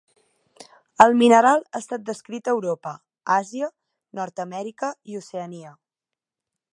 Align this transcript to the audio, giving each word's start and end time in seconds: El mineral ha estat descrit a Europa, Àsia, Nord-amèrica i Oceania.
El 1.03 1.11
mineral 1.19 1.61
ha 1.71 1.81
estat 1.83 2.07
descrit 2.07 2.49
a 2.51 2.55
Europa, 2.57 2.95
Àsia, 3.35 3.69
Nord-amèrica 4.21 4.93
i 5.13 5.21
Oceania. 5.23 5.75